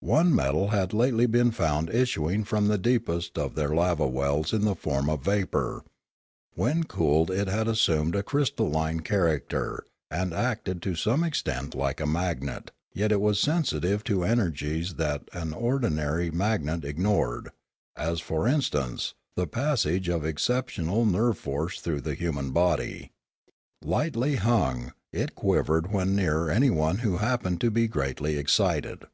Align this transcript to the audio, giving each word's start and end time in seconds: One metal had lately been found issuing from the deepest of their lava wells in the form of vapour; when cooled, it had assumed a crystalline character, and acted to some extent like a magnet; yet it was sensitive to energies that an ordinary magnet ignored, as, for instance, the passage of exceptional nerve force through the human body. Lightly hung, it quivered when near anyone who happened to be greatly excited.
One 0.00 0.34
metal 0.34 0.68
had 0.68 0.92
lately 0.92 1.24
been 1.24 1.50
found 1.50 1.88
issuing 1.88 2.44
from 2.44 2.68
the 2.68 2.76
deepest 2.76 3.38
of 3.38 3.54
their 3.54 3.70
lava 3.70 4.06
wells 4.06 4.52
in 4.52 4.66
the 4.66 4.74
form 4.74 5.08
of 5.08 5.24
vapour; 5.24 5.82
when 6.52 6.84
cooled, 6.84 7.30
it 7.30 7.48
had 7.48 7.66
assumed 7.68 8.14
a 8.14 8.22
crystalline 8.22 9.00
character, 9.00 9.82
and 10.10 10.34
acted 10.34 10.82
to 10.82 10.94
some 10.94 11.24
extent 11.24 11.74
like 11.74 12.02
a 12.02 12.06
magnet; 12.06 12.70
yet 12.92 13.12
it 13.12 13.20
was 13.22 13.40
sensitive 13.40 14.04
to 14.04 14.24
energies 14.24 14.96
that 14.96 15.22
an 15.32 15.54
ordinary 15.54 16.30
magnet 16.30 16.84
ignored, 16.84 17.48
as, 17.96 18.20
for 18.20 18.46
instance, 18.46 19.14
the 19.36 19.46
passage 19.46 20.06
of 20.10 20.22
exceptional 20.26 21.06
nerve 21.06 21.38
force 21.38 21.80
through 21.80 22.02
the 22.02 22.12
human 22.14 22.50
body. 22.50 23.10
Lightly 23.82 24.34
hung, 24.36 24.92
it 25.14 25.34
quivered 25.34 25.90
when 25.90 26.14
near 26.14 26.50
anyone 26.50 26.98
who 26.98 27.16
happened 27.16 27.58
to 27.62 27.70
be 27.70 27.88
greatly 27.88 28.36
excited. 28.36 29.06